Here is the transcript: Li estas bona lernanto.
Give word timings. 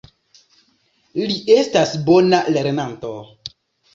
Li 1.31 1.35
estas 1.57 1.93
bona 2.09 2.39
lernanto. 2.57 3.13